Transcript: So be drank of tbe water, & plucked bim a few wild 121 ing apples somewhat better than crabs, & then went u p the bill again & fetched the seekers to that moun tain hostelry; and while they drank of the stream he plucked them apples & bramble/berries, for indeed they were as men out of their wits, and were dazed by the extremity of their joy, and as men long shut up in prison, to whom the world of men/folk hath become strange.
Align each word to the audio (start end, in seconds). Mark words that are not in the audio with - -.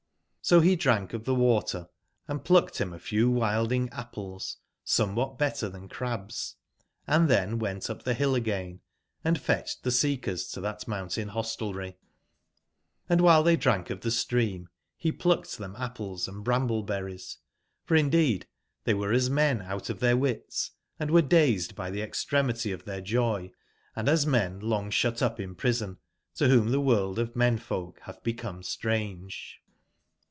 So 0.43 0.59
be 0.59 0.75
drank 0.75 1.13
of 1.13 1.23
tbe 1.23 1.37
water, 1.37 1.87
& 2.13 2.43
plucked 2.43 2.79
bim 2.79 2.91
a 2.93 2.99
few 2.99 3.29
wild 3.29 3.69
121 3.69 3.71
ing 3.71 3.89
apples 3.93 4.57
somewhat 4.83 5.37
better 5.37 5.69
than 5.69 5.87
crabs, 5.87 6.55
& 6.81 7.07
then 7.07 7.57
went 7.59 7.87
u 7.87 7.95
p 7.95 8.01
the 8.03 8.15
bill 8.15 8.33
again 8.35 8.81
& 9.07 9.23
fetched 9.37 9.83
the 9.83 9.91
seekers 9.91 10.47
to 10.47 10.59
that 10.59 10.87
moun 10.89 11.09
tain 11.09 11.29
hostelry; 11.29 11.95
and 13.07 13.21
while 13.21 13.43
they 13.43 13.55
drank 13.55 13.91
of 13.91 14.01
the 14.01 14.09
stream 14.11 14.67
he 14.97 15.11
plucked 15.11 15.57
them 15.59 15.75
apples 15.77 16.27
& 16.33 16.41
bramble/berries, 16.41 17.37
for 17.85 17.95
indeed 17.95 18.47
they 18.83 18.95
were 18.95 19.13
as 19.13 19.29
men 19.29 19.61
out 19.61 19.89
of 19.91 19.99
their 19.99 20.17
wits, 20.17 20.71
and 20.99 21.11
were 21.11 21.21
dazed 21.21 21.75
by 21.75 21.89
the 21.91 22.01
extremity 22.01 22.71
of 22.71 22.83
their 22.83 22.99
joy, 22.99 23.51
and 23.95 24.09
as 24.09 24.25
men 24.25 24.59
long 24.59 24.89
shut 24.89 25.21
up 25.21 25.39
in 25.39 25.53
prison, 25.55 25.97
to 26.33 26.49
whom 26.49 26.71
the 26.71 26.81
world 26.81 27.19
of 27.19 27.35
men/folk 27.37 27.99
hath 28.01 28.21
become 28.23 28.63
strange. 28.63 29.59